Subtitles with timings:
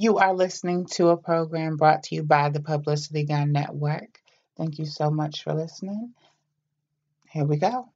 [0.00, 4.20] You are listening to a program brought to you by the Publicity Gun Network.
[4.56, 6.14] Thank you so much for listening.
[7.32, 7.90] Here we go.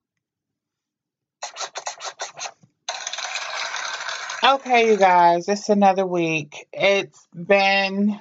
[4.43, 6.67] Okay, you guys, it's another week.
[6.73, 8.21] It's been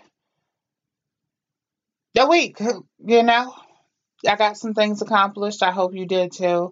[2.16, 3.52] a week, you know.
[4.28, 5.64] I got some things accomplished.
[5.64, 6.72] I hope you did too.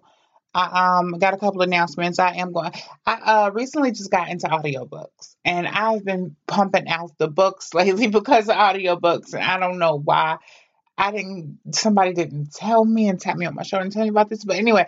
[0.52, 2.18] I um got a couple announcements.
[2.18, 2.72] I am going.
[3.06, 8.08] I uh recently just got into audiobooks and I've been pumping out the books lately
[8.08, 10.38] because of audiobooks and I don't know why.
[10.98, 14.10] I didn't somebody didn't tell me and tap me on my shoulder and tell me
[14.10, 14.44] about this.
[14.44, 14.86] But anyway,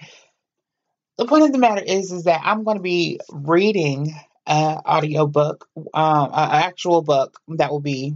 [1.16, 4.14] the point of the matter is is that I'm going to be reading
[4.46, 8.14] an audiobook, um, an actual book that will be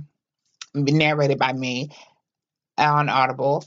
[0.74, 1.90] narrated by me
[2.76, 3.64] on Audible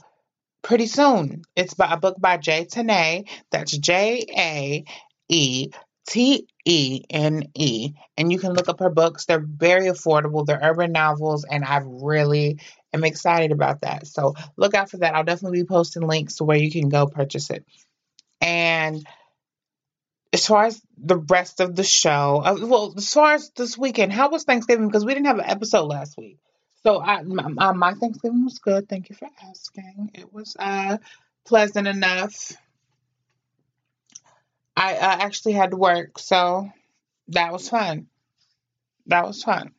[0.62, 1.42] pretty soon.
[1.56, 3.24] It's by a book by Jae Tene.
[3.50, 4.84] That's J A
[5.28, 5.70] E
[6.06, 7.92] T E N E.
[8.16, 9.26] And you can look up her books.
[9.26, 10.44] They're very affordable.
[10.44, 12.60] They're urban novels, and I really
[12.92, 14.06] am excited about that.
[14.06, 15.14] So look out for that.
[15.14, 17.64] I'll definitely be posting links to where you can go purchase it.
[18.40, 19.06] And
[20.32, 24.12] as far as the rest of the show, uh, well, as far as this weekend,
[24.12, 24.86] how was Thanksgiving?
[24.86, 26.38] Because we didn't have an episode last week.
[26.82, 28.88] So I, my, my Thanksgiving was good.
[28.88, 30.10] Thank you for asking.
[30.14, 30.98] It was uh,
[31.44, 32.52] pleasant enough.
[34.76, 36.70] I uh, actually had to work, so
[37.28, 38.06] that was fun.
[39.06, 39.72] That was fun.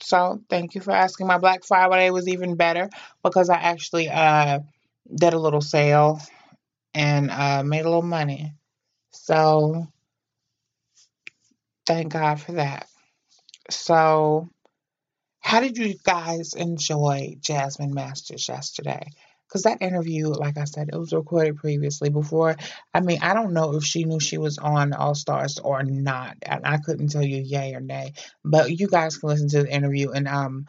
[0.00, 1.26] So thank you for asking.
[1.26, 2.88] My Black Friday was even better
[3.24, 4.60] because I actually uh,
[5.12, 6.20] did a little sale
[6.94, 8.52] and uh, made a little money.
[9.10, 9.86] So
[11.86, 12.86] thank God for that.
[13.68, 14.48] So
[15.40, 19.02] how did you guys enjoy Jasmine Masters yesterday?
[19.48, 22.56] Because that interview, like I said, it was recorded previously before.
[22.94, 26.36] I mean, I don't know if she knew she was on All Stars or not,
[26.42, 28.12] and I couldn't tell you yay or nay.
[28.44, 30.66] But you guys can listen to the interview and um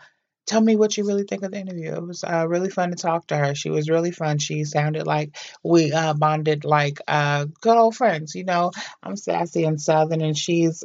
[0.48, 1.94] tell me what you really think of the interview.
[1.94, 3.56] It was uh, really fun to talk to her.
[3.56, 4.38] She was really fun.
[4.38, 8.36] She sounded like we uh, bonded like uh, good old friends.
[8.36, 8.72] You know,
[9.04, 10.84] I'm sassy and southern, and she's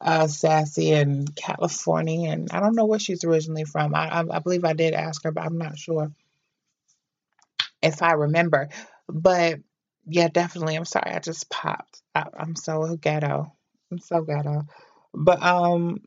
[0.00, 3.94] uh, sassy and California, and I don't know where she's originally from.
[3.94, 6.10] I, I, I believe I did ask her, but I'm not sure
[7.82, 8.68] if I remember.
[9.08, 9.60] But
[10.06, 10.76] yeah, definitely.
[10.76, 12.02] I'm sorry, I just popped.
[12.14, 13.52] I, I'm so ghetto.
[13.90, 14.66] I'm so ghetto.
[15.14, 16.02] But um,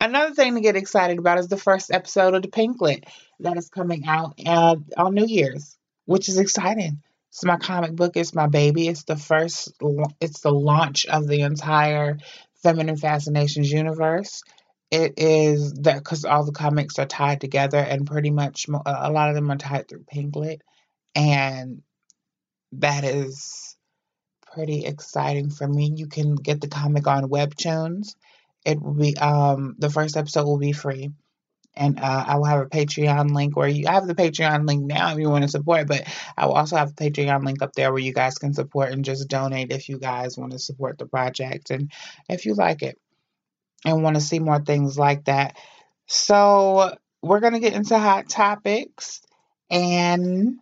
[0.00, 3.04] another thing to get excited about is the first episode of the Pinklet
[3.40, 5.76] that is coming out uh, on New Year's,
[6.06, 7.02] which is exciting.
[7.30, 8.16] It's my comic book.
[8.16, 8.86] It's my baby.
[8.86, 9.72] It's the first.
[10.20, 12.18] It's the launch of the entire
[12.64, 14.42] Feminine Fascinations universe.
[14.90, 19.28] It is that because all the comics are tied together, and pretty much a lot
[19.28, 20.60] of them are tied through Pinklet,
[21.14, 21.82] and
[22.72, 23.76] that is
[24.52, 25.92] pretty exciting for me.
[25.94, 28.16] You can get the comic on Webtoons.
[28.64, 31.10] It will be um the first episode will be free
[31.76, 34.84] and uh, I will have a Patreon link where you I have the Patreon link
[34.84, 36.04] now if you want to support, but
[36.36, 39.04] I will also have a Patreon link up there where you guys can support and
[39.04, 41.90] just donate if you guys want to support the project and
[42.28, 42.98] if you like it
[43.84, 45.56] and want to see more things like that.
[46.06, 49.22] So we're gonna get into hot topics,
[49.70, 50.58] and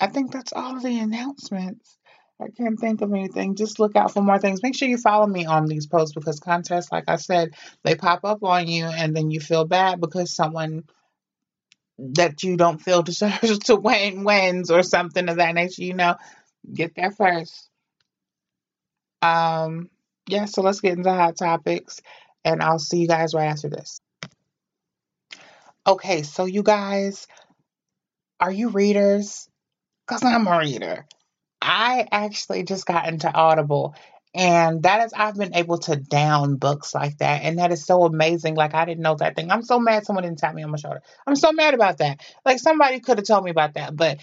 [0.00, 1.95] I think that's all the announcements.
[2.40, 3.54] I can't think of anything.
[3.54, 4.62] Just look out for more things.
[4.62, 8.24] Make sure you follow me on these posts because contests, like I said, they pop
[8.24, 10.84] up on you and then you feel bad because someone
[11.98, 15.82] that you don't feel deserves to win wins or something of that nature.
[15.82, 16.16] You know,
[16.72, 17.70] get there first.
[19.22, 19.88] Um,
[20.28, 22.02] yeah, so let's get into hot topics
[22.44, 24.00] and I'll see you guys right after this.
[25.86, 27.26] Okay, so you guys,
[28.40, 29.48] are you readers?
[30.06, 31.06] Because I'm a reader.
[31.60, 33.94] I actually just got into Audible.
[34.34, 37.42] And that is, I've been able to down books like that.
[37.42, 38.54] And that is so amazing.
[38.54, 39.50] Like, I didn't know that thing.
[39.50, 41.00] I'm so mad someone didn't tap me on my shoulder.
[41.26, 42.20] I'm so mad about that.
[42.44, 43.96] Like, somebody could have told me about that.
[43.96, 44.18] But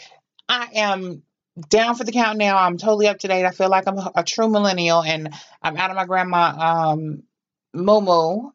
[0.48, 1.24] I am
[1.70, 2.58] down for the count now.
[2.58, 3.46] I'm totally up to date.
[3.46, 7.24] I feel like I'm a, true millennial and I'm out of my grandma um
[7.76, 8.52] Momo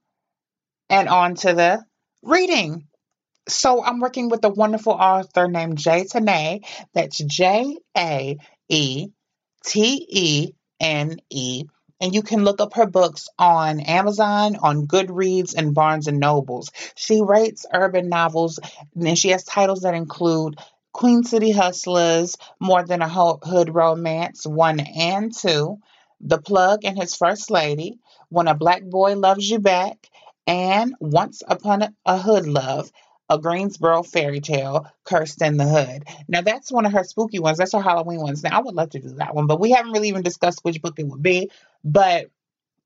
[0.90, 1.84] and on to the
[2.22, 2.86] reading.
[3.48, 6.62] So I'm working with a wonderful author named Jae Tene.
[6.92, 8.38] That's J A
[8.68, 9.08] E
[9.64, 11.64] T E N E.
[12.00, 16.70] And you can look up her books on Amazon, on Goodreads, and Barnes and Nobles.
[16.94, 18.60] She writes urban novels,
[18.94, 20.60] and she has titles that include
[20.92, 25.78] Queen City Hustlers, More Than a Hood Romance, 1 and 2,
[26.20, 27.98] The Plug and His First Lady,
[28.28, 30.08] When a Black Boy Loves You Back,
[30.46, 32.90] and Once Upon a Hood Love
[33.28, 36.04] a Greensboro fairy tale, Cursed in the Hood.
[36.28, 37.58] Now that's one of her spooky ones.
[37.58, 38.42] That's her Halloween ones.
[38.42, 40.80] Now I would love to do that one, but we haven't really even discussed which
[40.80, 41.50] book it would be.
[41.84, 42.30] But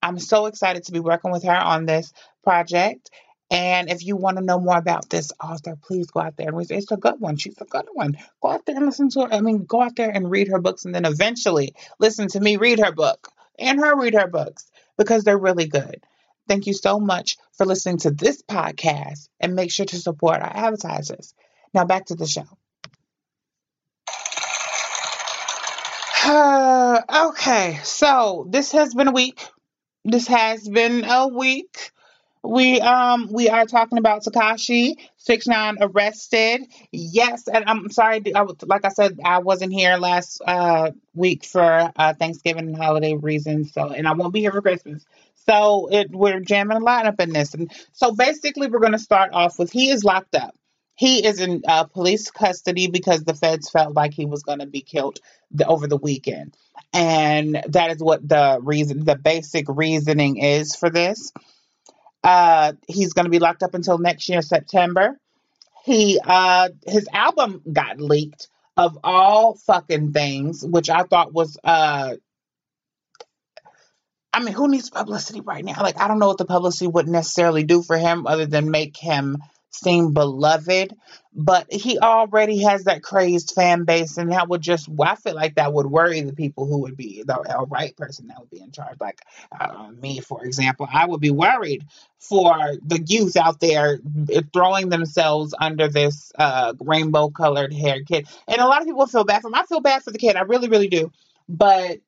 [0.02, 2.12] I'm so excited to be working with her on this
[2.42, 3.10] project.
[3.50, 6.56] And if you want to know more about this author, please go out there and
[6.56, 6.70] read.
[6.70, 7.36] It's a good one.
[7.36, 8.16] She's a good one.
[8.40, 9.32] Go out there and listen to her.
[9.32, 12.56] I mean, go out there and read her books and then eventually listen to me
[12.56, 13.28] read her book
[13.58, 16.02] and her read her books because they're really good.
[16.48, 20.52] Thank you so much for listening to this podcast and make sure to support our
[20.54, 21.34] advertisers.
[21.72, 22.46] Now back to the show.
[27.28, 29.44] okay, so this has been a week.
[30.04, 31.90] This has been a week.
[32.44, 36.62] We um we are talking about Tekashi Six Nine arrested.
[36.90, 38.22] Yes, and I'm sorry.
[38.34, 43.14] I, like I said, I wasn't here last uh week for uh Thanksgiving and holiday
[43.14, 43.72] reasons.
[43.72, 45.04] So, and I won't be here for Christmas.
[45.48, 47.54] So it we're jamming a lot up in this.
[47.54, 50.54] And so basically, we're going to start off with he is locked up.
[50.94, 54.66] He is in uh, police custody because the feds felt like he was going to
[54.66, 55.18] be killed
[55.50, 56.56] the, over the weekend,
[56.92, 61.32] and that is what the reason, the basic reasoning is for this.
[62.22, 65.18] Uh, he's going to be locked up until next year, September.
[65.84, 72.16] He uh, his album got leaked of all fucking things, which I thought was uh
[74.32, 75.82] I mean, who needs publicity right now?
[75.82, 78.96] Like, I don't know what the publicity would necessarily do for him other than make
[78.96, 79.42] him
[79.72, 80.94] seem beloved,
[81.34, 85.54] but he already has that crazed fan base, and that would just, I feel like
[85.54, 88.70] that would worry the people who would be the right person that would be in
[88.70, 88.98] charge.
[89.00, 89.22] Like
[89.58, 91.86] uh, me, for example, I would be worried
[92.18, 93.98] for the youth out there
[94.52, 98.28] throwing themselves under this uh, rainbow colored hair kid.
[98.46, 99.54] And a lot of people feel bad for him.
[99.54, 100.36] I feel bad for the kid.
[100.36, 101.10] I really, really do.
[101.48, 102.00] But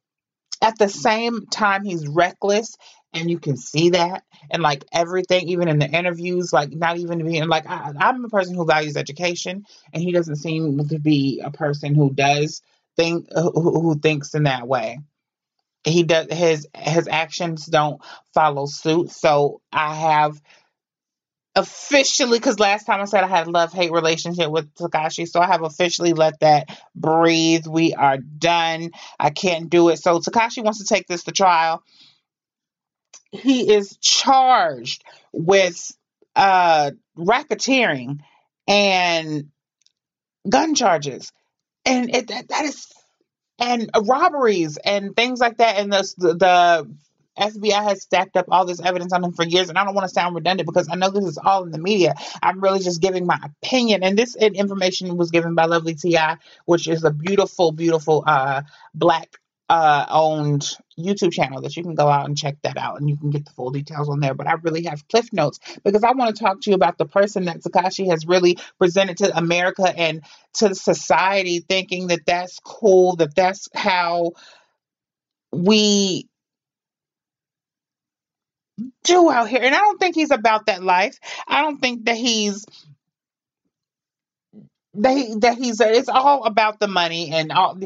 [0.64, 2.76] at the same time, he's reckless
[3.12, 4.24] and you can see that.
[4.50, 8.28] And like everything even in the interviews like not even being like I, i'm a
[8.28, 12.60] person who values education and he doesn't seem to be a person who does
[12.96, 13.50] think who,
[13.80, 14.98] who thinks in that way.
[15.84, 18.00] He does his his actions don't
[18.34, 19.10] follow suit.
[19.10, 20.40] So i have
[21.56, 25.40] officially because last time I said I had a love hate relationship with Tekashi, so
[25.40, 27.66] I have officially let that breathe.
[27.66, 28.90] We are done.
[29.18, 29.98] I can't do it.
[29.98, 31.82] So Tekashi wants to take this to trial
[33.34, 35.92] he is charged with
[36.36, 38.20] uh, racketeering
[38.68, 39.50] and
[40.48, 41.32] gun charges,
[41.84, 42.92] and it that, that is
[43.58, 45.78] and robberies and things like that.
[45.78, 46.96] And the the
[47.38, 50.08] FBI has stacked up all this evidence on him for years, and I don't want
[50.08, 52.14] to sound redundant because I know this is all in the media.
[52.42, 56.18] I'm really just giving my opinion, and this information was given by Lovely Ti,
[56.64, 58.62] which is a beautiful, beautiful uh,
[58.94, 59.36] black
[59.68, 63.16] uh, owned YouTube channel that you can go out and check that out and you
[63.16, 64.34] can get the full details on there.
[64.34, 67.06] But I really have cliff notes because I want to talk to you about the
[67.06, 70.22] person that Tekashi has really presented to America and
[70.54, 74.32] to society, thinking that that's cool, that that's how
[75.50, 76.28] we
[79.04, 79.62] do out here.
[79.62, 81.18] And I don't think he's about that life.
[81.46, 82.66] I don't think that he's
[84.94, 87.78] that, he, that he's it's all about the money and all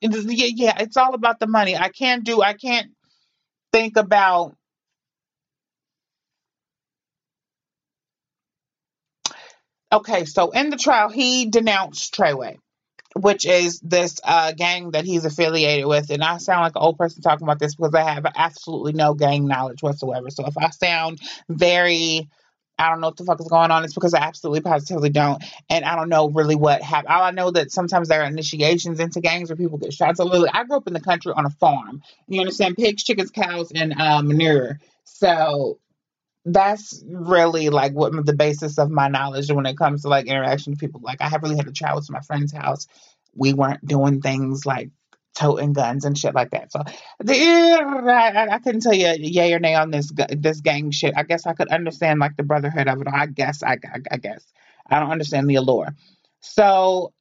[0.00, 1.76] yeah, yeah, it's all about the money.
[1.76, 2.90] I can't do, I can't
[3.72, 4.54] think about,
[9.92, 12.58] okay, so in the trial, he denounced Treyway,
[13.16, 16.10] which is this uh, gang that he's affiliated with.
[16.10, 19.14] And I sound like an old person talking about this because I have absolutely no
[19.14, 20.30] gang knowledge whatsoever.
[20.30, 22.28] So if I sound very
[22.78, 23.84] I don't know what the fuck is going on.
[23.84, 25.42] It's because I absolutely positively don't.
[25.70, 27.08] And I don't know really what happened.
[27.08, 30.18] All I know that sometimes there are initiations into gangs where people get shot.
[30.18, 32.02] So literally, I grew up in the country on a farm.
[32.28, 32.76] You understand?
[32.76, 34.78] Pigs, chickens, cows, and uh, manure.
[35.04, 35.78] So
[36.44, 40.72] that's really like what the basis of my knowledge when it comes to like interaction
[40.72, 41.00] with people.
[41.02, 42.86] Like I have really had to travel to my friend's house.
[43.36, 44.90] We weren't doing things like
[45.36, 46.72] toting guns and shit like that.
[46.72, 46.82] So
[47.28, 51.14] I, I couldn't tell you yay or nay on this this gang shit.
[51.16, 53.08] I guess I could understand like the brotherhood of it.
[53.12, 54.44] I guess I, I, I guess
[54.88, 55.94] I don't understand the allure.
[56.40, 57.12] So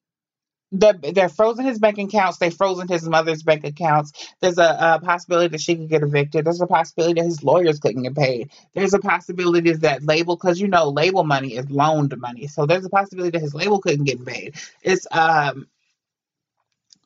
[0.72, 2.38] the, they're frozen his bank accounts.
[2.38, 4.34] They frozen his mother's bank accounts.
[4.42, 6.46] There's a, a, possibility that she could get evicted.
[6.46, 8.52] There's a possibility that his lawyers couldn't get paid.
[8.74, 12.86] There's a possibility that label, because you know label money is loaned money, so there's
[12.86, 14.56] a possibility that his label couldn't get paid.
[14.82, 15.68] It's um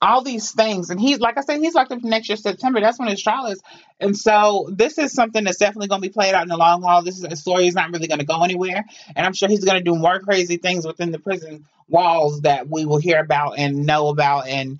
[0.01, 0.89] all these things.
[0.89, 2.79] And he's like I said, he's locked up next year September.
[2.79, 3.61] That's when his trial is.
[3.99, 6.81] And so this is something that's definitely going to be played out in the long
[6.81, 7.03] haul.
[7.03, 8.85] This is a story is not really going to go anywhere.
[9.15, 12.69] And I'm sure he's going to do more crazy things within the prison walls that
[12.69, 14.47] we will hear about and know about.
[14.47, 14.79] And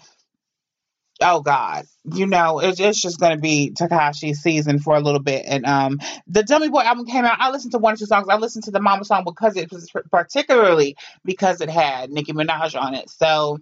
[1.21, 5.19] oh God, you know, it's, it's just going to be Tekashi's season for a little
[5.19, 5.43] bit.
[5.45, 7.37] And um, the Dummy Boy album came out.
[7.39, 8.27] I listened to one or two songs.
[8.29, 10.95] I listened to the Mama song because it was particularly
[11.25, 13.09] because it had Nicki Minaj on it.
[13.09, 13.59] So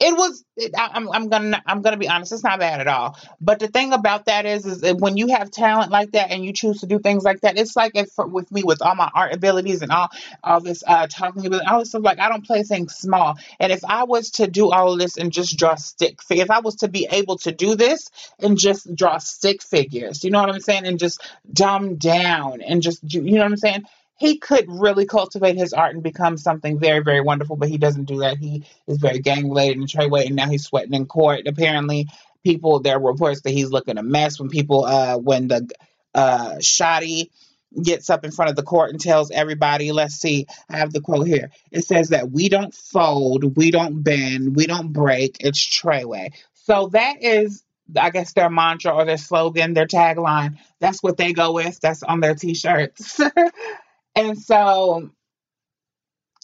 [0.00, 2.88] it was it, I, I'm, I'm gonna i'm gonna be honest it's not bad at
[2.88, 3.16] all.
[3.40, 6.44] But the thing about that is is that when you have talent like that and
[6.44, 9.10] you choose to do things like that it's like if with me with all my
[9.14, 10.08] art abilities and all
[10.42, 13.36] all this uh talking about all this stuff like i don't play things small.
[13.60, 16.50] And if i was to do all of this and just draw stick fi- if
[16.50, 18.10] i was to be able to do this
[18.40, 20.86] and just draw stick figures you know what i'm saying?
[20.86, 21.20] And just
[21.52, 23.84] dumb down and just you know what i'm saying
[24.24, 28.06] he could really cultivate his art and become something very, very wonderful, but he doesn't
[28.06, 28.38] do that.
[28.38, 31.46] He is very gang related and Treyway, and now he's sweating in court.
[31.46, 32.08] Apparently,
[32.42, 35.68] people there are reports that he's looking a mess when people uh when the
[36.14, 37.32] uh shoddy
[37.82, 41.02] gets up in front of the court and tells everybody, let's see, I have the
[41.02, 41.50] quote here.
[41.70, 45.36] It says that we don't fold, we don't bend, we don't break.
[45.40, 46.32] It's Treyway.
[46.54, 47.62] So that is
[47.94, 50.56] I guess their mantra or their slogan, their tagline.
[50.80, 51.78] That's what they go with.
[51.80, 53.20] That's on their t-shirts.
[54.16, 55.10] and so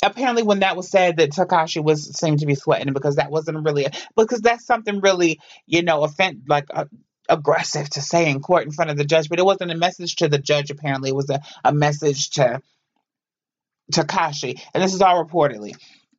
[0.02, 3.64] apparently when that was said that Tekashi was seemed to be sweating because that wasn't
[3.64, 3.86] really
[4.16, 6.86] because that's something really you know offend like uh,
[7.28, 10.16] aggressive to say in court in front of the judge but it wasn't a message
[10.16, 11.10] to the judge apparently.
[11.10, 12.60] It was a, a message to
[13.92, 14.60] Tekashi.
[14.72, 15.74] And this is all reportedly.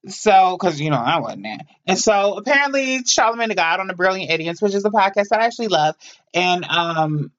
[0.08, 1.60] So because you know I wasn't there.
[1.86, 5.42] And so apparently Charlamagne the God on the Brilliant Idiots which is a podcast that
[5.42, 5.96] I actually love.
[6.34, 7.32] And um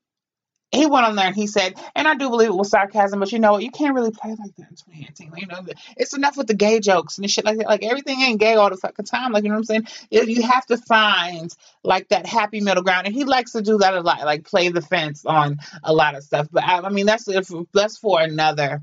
[0.73, 3.31] he went on there and he said, and I do believe it was sarcasm, but
[3.31, 3.63] you know what?
[3.63, 5.33] You can't really play like that in 2018.
[5.37, 5.67] You know,
[5.99, 7.67] it's enough with the gay jokes and the shit like that.
[7.67, 9.33] Like everything ain't gay all the fucking time.
[9.33, 9.87] Like you know what I'm saying?
[10.11, 13.95] You have to find like that happy middle ground, and he likes to do that
[13.95, 16.49] a lot, like play the fence on a lot of stuff.
[16.51, 17.29] But I, I mean, that's
[17.73, 18.81] that's for another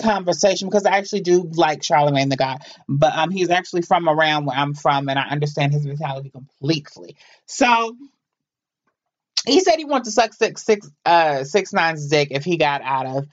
[0.00, 4.46] conversation because I actually do like Charlamagne the guy, but um, he's actually from around
[4.46, 7.16] where I'm from, and I understand his mentality completely.
[7.46, 7.96] So
[9.46, 12.82] he said he wanted to suck six six uh six nine's dick if he got
[12.82, 13.28] out of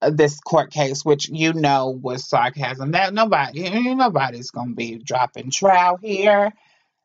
[0.00, 2.92] uh, this court case, which you know was sarcasm.
[2.92, 6.52] That nobody, nobody's gonna be dropping trial here.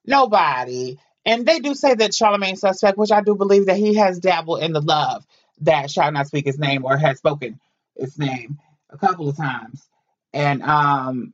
[0.06, 0.98] Nobody.
[1.26, 4.62] And they do say that Charlamagne suspect, which I do believe that he has dabbled
[4.62, 5.26] in the love
[5.62, 7.60] that shall not speak his name or has spoken
[7.96, 9.88] his name a couple of times.
[10.34, 11.34] And um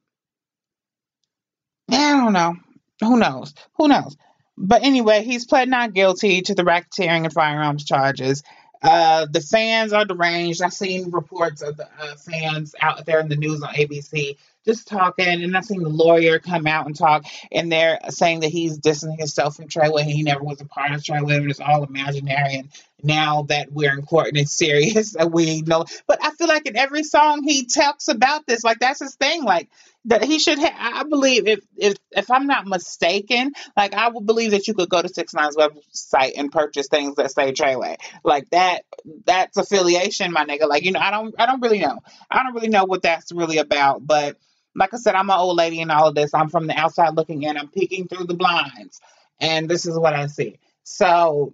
[1.89, 2.55] I don't know.
[3.01, 3.53] Who knows?
[3.77, 4.15] Who knows?
[4.60, 8.44] But anyway, he's pled not guilty to the racketeering and firearms charges.
[8.82, 10.62] Uh, the fans are deranged.
[10.62, 14.88] I've seen reports of the uh, fans out there in the news on ABC just
[14.88, 18.78] talking, and I've seen the lawyer come out and talk, and they're saying that he's
[18.78, 20.04] distancing himself from Treyway.
[20.04, 22.56] He never was a part of Treyway, and it's all imaginary.
[22.56, 22.70] And
[23.01, 25.86] now that we're in court and it's serious, we know.
[26.08, 29.44] But I feel like in every song he talks about this, like that's his thing.
[29.44, 29.70] Like
[30.06, 30.74] that he should have.
[30.77, 34.89] I believe if if if I'm not mistaken, like I would believe that you could
[34.89, 37.98] go to Six Nine's website and purchase things that say Treyway.
[38.24, 38.84] Like that.
[39.25, 40.68] That's affiliation, my nigga.
[40.68, 42.00] Like you know, I don't I don't really know.
[42.29, 44.38] I don't really know what that's really about, but
[44.75, 46.34] like I said, I'm an old lady in all of this.
[46.34, 47.58] I'm from the outside looking in.
[47.58, 49.01] I'm peeking through the blinds,
[49.39, 50.60] and this is what I see.
[50.84, 51.53] So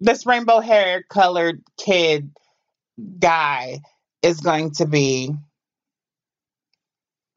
[0.00, 2.30] this rainbow hair colored kid
[3.18, 3.80] guy
[4.22, 5.34] is going to be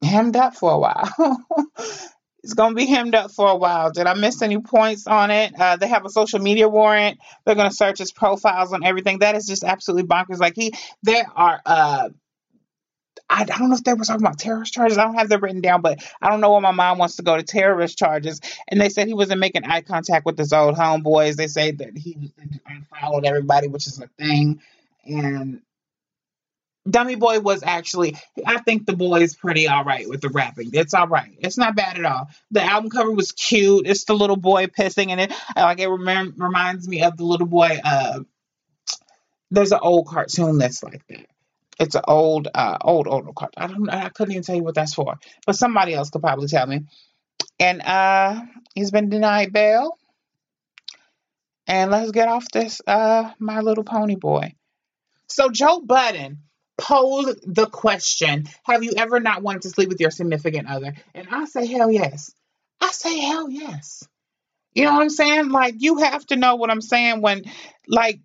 [0.02, 1.10] hemmed up for a while.
[2.42, 3.90] it's going to be hemmed up for a while.
[3.90, 5.52] Did I miss any points on it?
[5.58, 7.18] Uh, they have a social media warrant.
[7.44, 9.20] They're going to search his profiles on everything.
[9.20, 10.38] That is just absolutely bonkers.
[10.38, 12.08] Like he, there are uh
[13.32, 14.98] I, don't know if they were talking about terrorist charges.
[14.98, 17.22] I don't have that written down, but I don't know why my mom wants to
[17.22, 18.40] go to terrorist charges.
[18.68, 21.36] And they said he wasn't making eye contact with his old homeboys.
[21.36, 22.32] They say that he
[22.66, 24.60] unfollowed everybody, which is a thing.
[25.06, 25.62] And
[26.88, 30.70] Dummy Boy was actually, I think the boy is pretty all right with the rapping.
[30.72, 31.32] It's all right.
[31.38, 32.28] It's not bad at all.
[32.50, 33.86] The album cover was cute.
[33.86, 35.32] It's the little boy pissing in it.
[35.54, 37.78] Like it rem- reminds me of the little boy.
[37.84, 38.20] Uh,
[39.50, 41.26] there's an old cartoon that's like that.
[41.78, 43.62] It's an old, uh, old, old cartoon.
[43.62, 46.48] I don't, I couldn't even tell you what that's for, but somebody else could probably
[46.48, 46.80] tell me.
[47.60, 48.42] And uh,
[48.74, 49.96] he's been denied bail.
[51.66, 54.54] And let's get off this, uh, My Little Pony boy.
[55.28, 56.40] So Joe Budden
[56.82, 60.94] posed the question: Have you ever not wanted to sleep with your significant other?
[61.14, 62.34] And I say, hell yes.
[62.80, 64.06] I say, hell yes.
[64.74, 65.50] You know what I'm saying?
[65.50, 67.44] Like you have to know what I'm saying when,
[67.86, 68.20] like,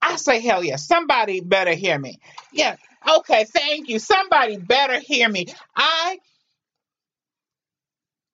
[0.00, 0.86] I say, hell yes.
[0.86, 2.18] Somebody better hear me.
[2.52, 2.76] Yeah.
[3.18, 3.44] Okay.
[3.44, 3.98] Thank you.
[3.98, 5.46] Somebody better hear me.
[5.76, 6.18] I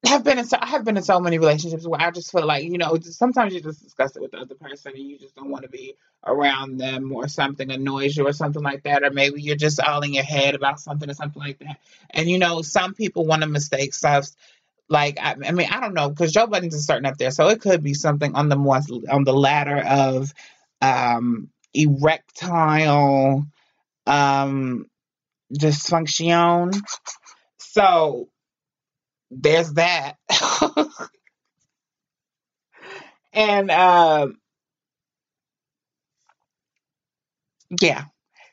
[0.08, 2.46] have been in so I have been in so many relationships where I just feel
[2.46, 5.34] like you know sometimes you just discuss it with the other person and you just
[5.36, 5.94] don't want to be
[6.26, 10.00] around them or something annoys you or something like that or maybe you're just all
[10.00, 11.78] in your head about something or something like that.
[12.10, 14.28] And you know some people want to mistake stuff
[14.88, 17.48] like I, I mean I don't know because Joe Budden's is starting up there so
[17.48, 18.80] it could be something on the more
[19.10, 20.32] on the ladder of
[20.80, 23.46] um erectile
[24.06, 24.86] um
[25.52, 26.74] dysfunction.
[27.58, 28.28] So
[29.30, 30.16] there's that.
[33.32, 34.38] and um
[37.80, 38.04] yeah.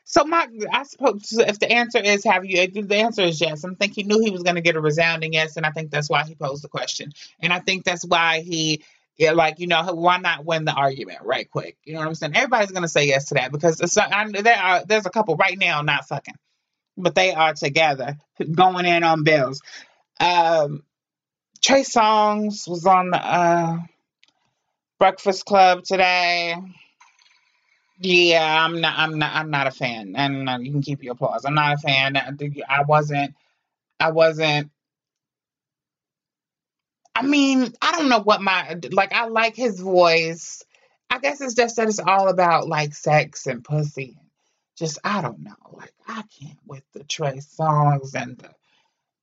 [0.04, 3.64] So my, I suppose if the answer is have you, the answer is yes.
[3.64, 5.90] I think he knew he was going to get a resounding yes, and I think
[5.90, 8.84] that's why he posed the question, and I think that's why he,
[9.18, 11.76] yeah, like you know, why not win the argument right quick?
[11.84, 12.36] You know what I'm saying?
[12.36, 15.36] Everybody's going to say yes to that because it's, I, there are there's a couple
[15.36, 16.36] right now not fucking,
[16.96, 18.16] but they are together
[18.54, 19.60] going in on bills.
[20.20, 20.82] Um,
[21.62, 23.78] Trey Songz was on the uh,
[24.98, 26.56] Breakfast Club today.
[28.00, 28.98] Yeah, I'm not.
[28.98, 29.34] I'm not.
[29.34, 30.14] I'm not a fan.
[30.16, 31.44] And uh, you can keep your applause.
[31.44, 32.16] I'm not a fan.
[32.16, 32.32] I,
[32.68, 33.34] I wasn't.
[33.98, 34.70] I wasn't.
[37.14, 39.12] I mean, I don't know what my like.
[39.12, 40.62] I like his voice.
[41.10, 44.16] I guess it's just that it's all about like sex and pussy.
[44.76, 45.56] Just I don't know.
[45.72, 48.50] Like I can't with the Trey Songz and the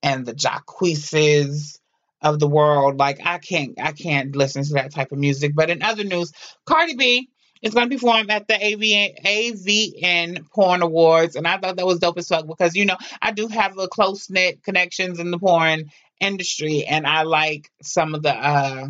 [0.02, 1.78] and the Jacquees
[2.22, 2.98] of the world.
[2.98, 5.52] Like I can't I can't listen to that type of music.
[5.54, 6.32] But in other news,
[6.66, 7.28] Cardi B
[7.62, 11.98] is going to perform at the AVN, AVN Porn Awards, and I thought that was
[11.98, 15.38] dope as fuck because you know I do have a close knit connections in the
[15.38, 18.88] porn industry, and I like some of the uh,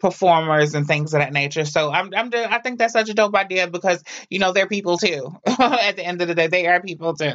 [0.00, 1.64] performers and things of that nature.
[1.64, 4.98] So I'm I'm I think that's such a dope idea because you know they're people
[4.98, 5.36] too.
[5.46, 7.34] at the end of the day, they are people too.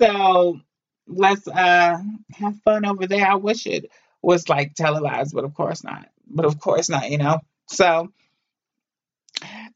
[0.00, 0.60] So
[1.06, 1.98] let's uh
[2.32, 3.26] have fun over there.
[3.26, 3.90] I wish it
[4.22, 6.08] was like televised, but of course not.
[6.28, 7.40] But of course not, you know.
[7.66, 8.12] So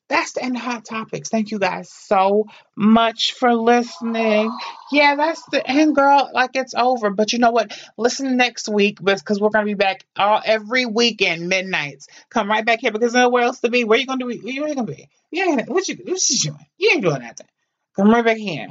[0.09, 1.28] that's the end of Hot Topics.
[1.28, 4.56] Thank you guys so much for listening.
[4.92, 6.30] Yeah, that's the end, girl.
[6.33, 7.11] Like it's over.
[7.11, 7.76] But you know what?
[7.97, 12.06] Listen next week because we're gonna be back all every weekend midnights.
[12.30, 13.85] Come right back here because nowhere else to be.
[13.85, 14.38] Where you gonna be?
[14.38, 15.09] Where you gonna be?
[15.30, 16.66] Yeah, what you what you doing?
[16.78, 17.23] You ain't doing.
[17.97, 18.68] Come right back here.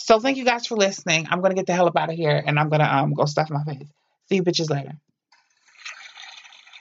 [0.00, 1.28] So thank you guys for listening.
[1.30, 3.50] I'm gonna get the hell up out of here and I'm gonna um go stuff
[3.50, 3.88] my face.
[4.28, 4.94] See you bitches later.